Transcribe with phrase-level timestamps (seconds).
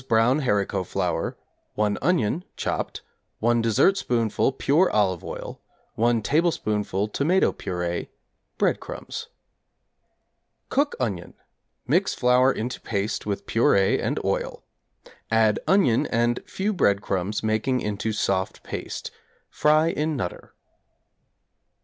[0.07, 1.37] brown haricot flour,
[1.75, 3.03] 1 onion (chopped),
[3.37, 5.61] 1 dessertspoonful pure olive oil,
[5.93, 8.07] 1 tablespoonful tomato purée,
[8.57, 9.27] breadcrumbs.
[10.69, 11.35] Cook onion;
[11.85, 14.63] mix flour into paste with purée and oil;
[15.29, 19.11] add onion and few breadcrumbs making into soft paste.
[19.51, 20.55] Fry in 'Nutter.'